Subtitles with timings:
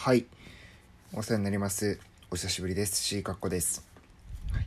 [0.00, 0.26] はい。
[1.12, 1.98] お世話になります。
[2.30, 3.02] お久しぶりです。
[3.02, 3.84] しーかっこです、
[4.52, 4.66] はい。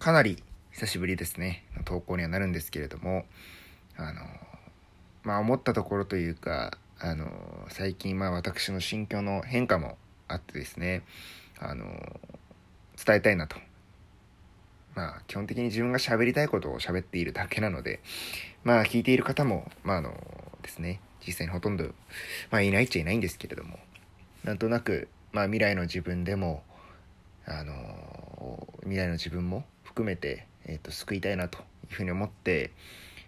[0.00, 0.42] かなり
[0.72, 1.62] 久しぶりですね。
[1.84, 3.26] 投稿にはなるんですけれども、
[3.96, 4.22] あの、
[5.22, 7.30] まあ思ったところというか、あの、
[7.68, 9.96] 最近まあ私の心境の変化も
[10.26, 11.04] あってですね、
[11.60, 11.84] あの、
[13.02, 13.56] 伝えたいなと。
[14.96, 18.00] まあ基本的に自分が喋りたいことを喋っているだけなので、
[18.64, 20.12] まあ聞いている方も、まああの
[20.60, 21.84] ですね、実際にほとんど、
[22.50, 23.78] まあいないっちゃいないんですけれども、
[24.44, 26.62] なんとなく、まあ未来の自分でも、
[27.46, 31.60] あの未来の自分も含めて、えっ、と、救いたいなとい
[31.92, 32.70] うふうに思って、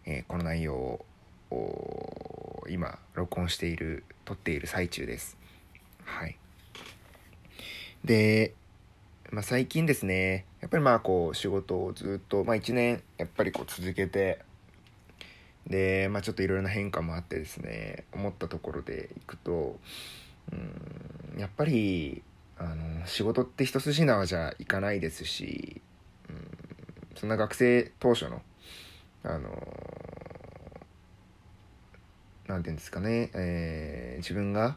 [0.06, 1.04] えーこの内容
[1.50, 5.36] を、今、録音している、撮っている最中です。
[6.04, 6.38] はい。
[8.04, 8.54] で、
[9.30, 14.40] まあ最近ですね、やっぱりまあこう仕事をずっと、まあ一年やっぱりこう続けて、
[15.66, 19.78] で、まあちょっといろいろな変化もあってですね、思ったところでいくと、
[20.50, 22.22] うん、やっぱり、
[22.58, 25.80] あの、仕事って一筋縄じゃいかないですし、
[26.28, 26.58] うん、
[27.14, 28.42] そんな学生当初の、
[29.22, 29.50] あの、
[32.48, 34.76] なんていうんですかね、えー自分が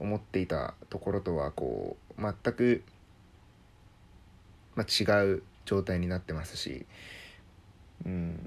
[0.00, 2.82] 思っていたところとは、こう、全く、
[4.74, 6.86] まあ、違う状態になってますし、
[8.04, 8.38] うん、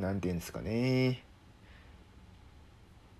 [0.00, 1.22] なんていうんですかね。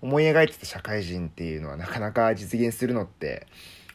[0.05, 3.47] 思い描いてた社会人っていうのはなかなか実現するのって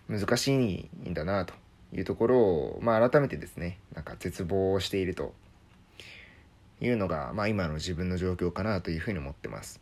[0.09, 1.53] 難しいんだなと
[1.93, 5.35] いうところを、まあ改めてですね、なんか絶望していると
[6.81, 9.79] いうのが、まあ今の自分の状況かなというふうに思ってます。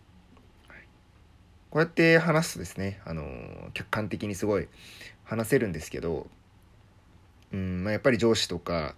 [1.70, 3.24] こうやって話すとですね、あの
[3.74, 4.68] 客観的にすごい
[5.24, 6.28] 話せるんですけど、
[7.54, 8.96] うん、まあやっぱり上司とか、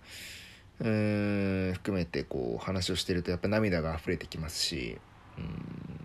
[0.80, 4.97] うん、含めてこう話をしてるとやっぱ涙が溢れてきますし、
[5.38, 5.98] うん、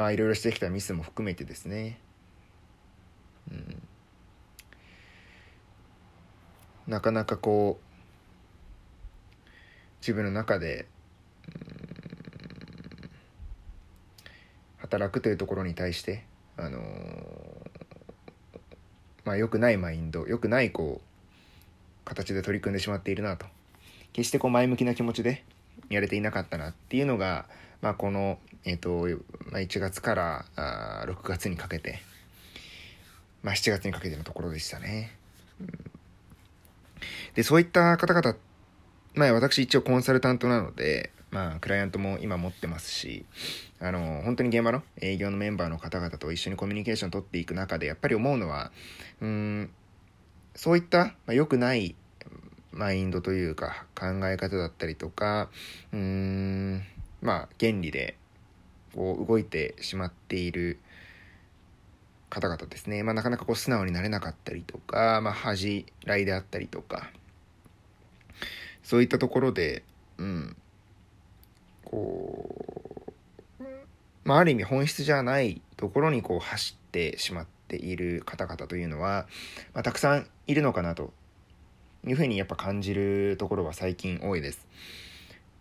[0.00, 2.00] まあいろいろしてきたミスも含めてですね、
[3.50, 3.82] うん、
[6.88, 9.48] なかなかこう
[10.00, 10.86] 自分の中で、
[11.46, 11.90] うん
[14.90, 16.24] 働くというところに対して
[16.56, 16.80] あの
[19.24, 23.46] まあ良くないマインド良くないこう形で取り組んでしまっているなと。
[24.12, 25.44] 決してこう前向きな気持ちで
[25.90, 27.46] やれていなかったなっていうのが、
[27.82, 29.06] まあ、この、えっと
[29.50, 32.00] まあ、1月からあ6月にかけて、
[33.42, 35.16] まあ、7月にかけてのところでしたね。
[37.34, 38.36] でそういった方々、
[39.14, 43.24] まあ、私一応コンサルタントなので、まあ、クライアントも今持ってますし、
[43.78, 48.72] あの、本当に現場の営業のメンバーの方々と一緒にコミュニケーションを取っていく中で、やっぱり思うのは、
[49.20, 49.70] うん、
[50.54, 51.94] そういった、まあ、良くない
[52.72, 55.48] マインドというか考え方だったりとか、
[55.92, 56.82] うん、
[57.20, 58.16] まあ原理で
[58.94, 60.78] こう動いてしまっている
[62.28, 63.02] 方々ですね。
[63.02, 67.10] まあなかなかこう素直になれなかったりとか、まあ恥じらいであったりとか、
[68.82, 69.82] そういったところで、
[70.18, 70.56] うん、
[71.84, 73.04] こ
[73.60, 73.64] う、
[74.24, 79.26] まあある意味本質じゃないところにこう走ってしまっている方々というのは、
[79.74, 81.12] まあ、たくさんいるのかなと
[82.06, 84.66] いうふうにやっぱ感じるところは最近多いです。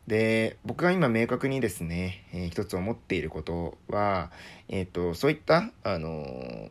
[0.10, 4.32] で、僕が今明確にですね、えー一つ思っていることは、
[4.68, 6.70] えっ、と、そういった、あのー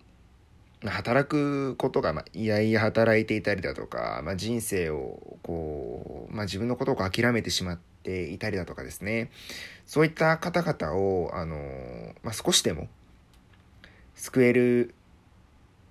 [0.84, 9.30] 働くことが、まあ、いやいや働いていたりだとか、まあ、人生を、こう、まあ、自分のことを諦めてしまっていたりだとかですね、
[9.86, 12.88] そういった方々を、あのーまあ、少しでも
[14.14, 14.94] 救える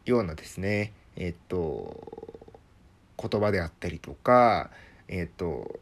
[0.06, 2.48] ようなですね、えっ、と、
[3.22, 4.70] 言葉であったりとか、
[5.10, 5.80] えっ、と、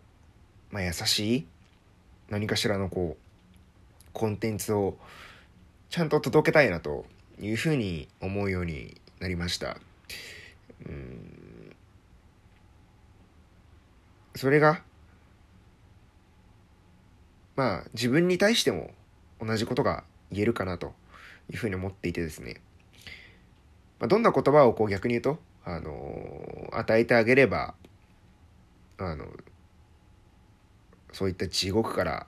[0.72, 1.48] まあ、優しい
[2.30, 4.98] 何かしらのこう、コンテンツを
[5.90, 7.06] ちゃんと届けたいなと
[7.40, 9.78] いうふうに思うようになりました。
[10.86, 11.76] うん
[14.36, 14.82] それが、
[17.56, 18.92] まあ自分に対しても
[19.40, 20.94] 同じことが言えるかなと
[21.50, 22.62] いうふうに思っていてですね。
[24.00, 27.76] まあ、どんな言葉をこう逆に言うと、あの与えてあげれば、
[28.98, 29.26] あの、
[31.16, 32.28] そういった地獄から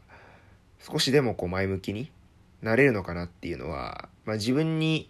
[0.79, 2.09] 少しでもこう前向きに
[2.61, 5.09] なれるのかなっていうのは、まあ、自分に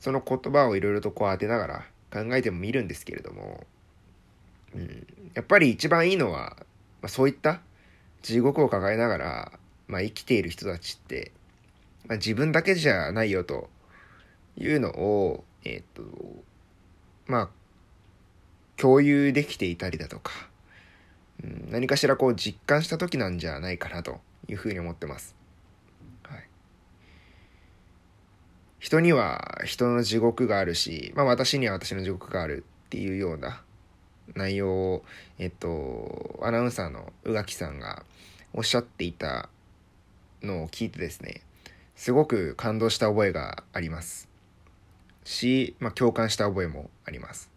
[0.00, 3.64] その言葉をいろいろとこう当てながら考えてもみるんですけれども、
[4.74, 6.56] うん、やっぱり一番いいのは、
[7.00, 7.60] まあ、そういった
[8.22, 9.52] 地獄を抱えながら、
[9.86, 11.30] まあ、生きている人たちって、
[12.08, 13.68] まあ、自分だけじゃないよと
[14.58, 16.02] いうのを、えーっと、
[17.26, 17.48] まあ、
[18.76, 20.48] 共有できていたりだとか、
[21.42, 25.34] 何かしらこう実感した時なんじゃないかなというふうに思ってます。
[26.22, 26.48] はい。
[28.78, 33.62] 人には人の地獄があるし、まあ私には私の地獄があるっていうような
[34.34, 35.04] 内容を、
[35.38, 38.04] えっと、アナウンサーの宇垣さんが
[38.52, 39.48] おっしゃっていた
[40.42, 41.42] のを聞いてですね、
[41.96, 44.28] すごく感動した覚えがあります。
[45.24, 47.50] し、まあ共感した覚えもあります。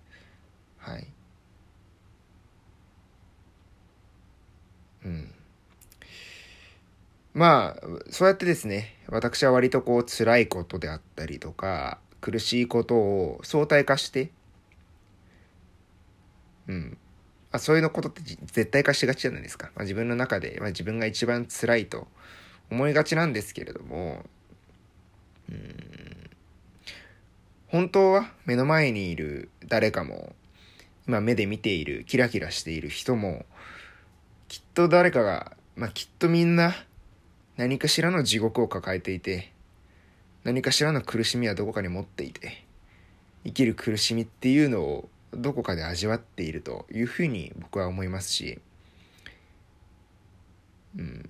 [0.77, 1.07] はい。
[5.05, 5.33] うん。
[7.33, 14.31] まあ、そうやってですね、私は割とこう辛いことであったりとか、苦しいことを相対化して、
[16.67, 16.97] うん。
[17.51, 19.71] あそういうのことって絶対化しがちじゃないですか。
[19.75, 22.07] まあ、自分の中で、まあ、自分が一番辛いと
[22.69, 24.25] 思いがちなんですけれども、
[25.49, 26.29] うん、
[27.67, 30.35] 本当は目の前にいる誰かも、
[31.07, 33.45] 今目で見ているキラキラしている人も、
[34.47, 36.73] きっと誰かが、まあ、きっとみんな
[37.57, 39.51] 何かしらの地獄を抱えていて、
[40.43, 42.63] 何かしらの苦しみはどこかに持っていて、
[43.43, 48.59] 生きる苦しみっていうのをどこかで味わっているというふうに僕は思いますし、
[50.97, 51.29] うん。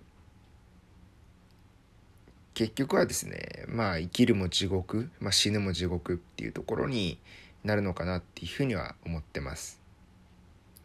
[2.53, 7.19] 結局はですね、まあ生きるも地獄、まあ、死ぬも地獄っていうところに
[7.63, 9.79] なるのかなっていうふうには思ってます。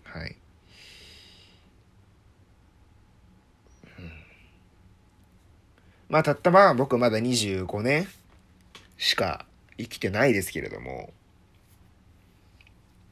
[0.04, 0.36] はい。
[6.12, 8.06] まあたったまあ僕まだ25年
[8.98, 9.46] しか
[9.78, 11.10] 生きてないですけれども、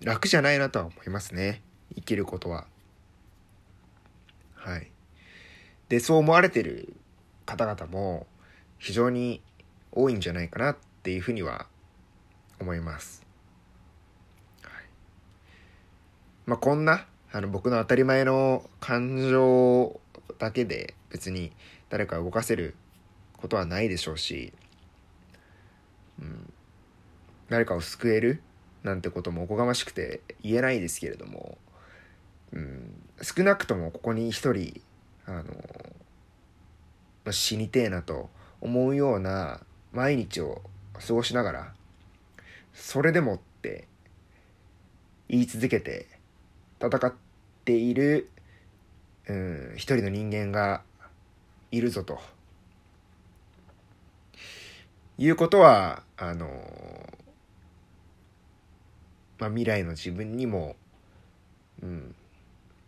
[0.02, 1.62] 楽じゃないなとは思いますね。
[1.94, 2.66] 生きることは。
[4.54, 4.90] はい。
[5.88, 6.92] で、そう思われてる
[7.46, 8.26] 方々も
[8.76, 9.40] 非常に
[9.92, 11.68] 多いんじゃないかなっていうふうには
[12.60, 13.24] 思います。
[14.60, 14.72] はい、
[16.44, 19.98] まあこんなあの僕の当たり前の感情
[20.38, 21.50] だけで別に
[21.88, 22.74] 誰かを動かせる
[23.40, 24.52] ことはないでしょうし、
[26.20, 26.52] うん、
[27.48, 28.42] 誰かを救える
[28.82, 31.58] なんてこともおこがましくて言えないですけれども、
[32.52, 34.80] うん、少なくともここに一人
[35.26, 39.60] あの死にてえなと思うような
[39.92, 40.62] 毎日を
[41.06, 41.72] 過ごしながら
[42.72, 43.86] それでもって
[45.28, 46.06] 言い続けて
[46.80, 47.12] 戦っ
[47.64, 48.30] ている、
[49.28, 50.82] うん、一人の人間が
[51.70, 52.18] いるぞと。
[55.20, 56.46] いうことは、あの、
[59.38, 60.76] まあ、未来の自分にも、
[61.82, 62.14] うん、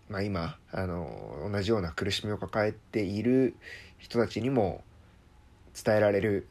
[0.08, 3.54] まあ、今、あの、同じような苦しみを抱えている
[3.98, 4.82] 人たちにも
[5.74, 6.46] 伝えられる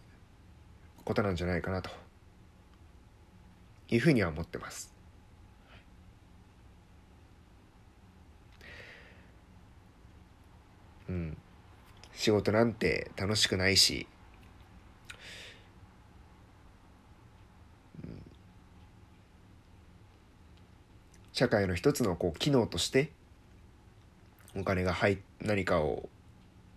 [1.03, 1.89] ことなんじゃないかなと
[3.89, 4.93] いうふうには思ってます。
[11.09, 11.37] うん。
[12.13, 14.05] 仕事なんて楽しくないし、
[21.41, 23.09] 社会の一つのこう機能として
[24.55, 26.07] お金が入何かを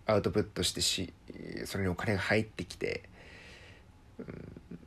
[0.07, 1.13] アウトプットしてし
[1.65, 3.03] それにお金が入ってきて、
[4.17, 4.79] うん、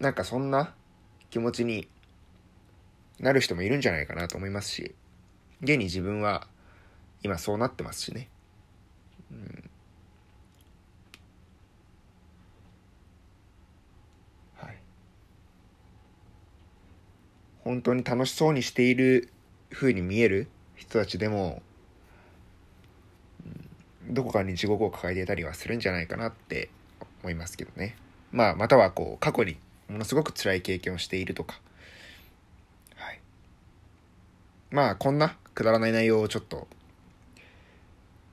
[0.00, 0.74] なんかそんな
[1.30, 1.86] 気持ちに
[3.20, 4.96] なる人もいるんじゃないかなと思いますし
[5.60, 6.48] 現に自分は
[7.22, 8.28] 今そうなってますしね。
[9.30, 9.67] うん
[17.68, 19.28] 本当に楽しそうにしている
[19.70, 21.60] 風に見える人たちでも、
[24.08, 26.70] どこかに地獄を抱えていたりはするんじゃないかなって
[27.22, 27.94] 思いますけどね。
[28.32, 31.60] まあ、またはこう、過去にものすごく辛い経験をしているとか。
[32.96, 33.20] はい。
[34.70, 36.68] まあ、こんなくだらない内容をちょっと、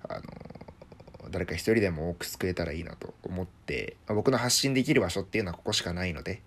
[0.08, 6.42] あの、誰か一人でも多く救えたらいいなと思って、まあ、僕の発信できる場所っていうのはここしかないので、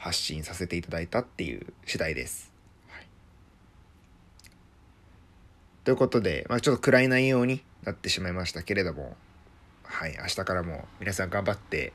[0.00, 2.50] 発信させていただいたっていう次第です。
[2.88, 3.06] はい、
[5.84, 9.14] ということで、まあ、ちょっと暗い内容になってしまいましたけれども、
[9.84, 11.92] はい、明日からも皆さん頑張って、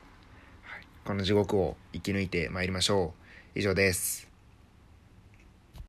[0.62, 3.12] はい、この地獄を生き抜いてまいりましょ
[3.54, 3.58] う。
[3.58, 4.25] 以上です。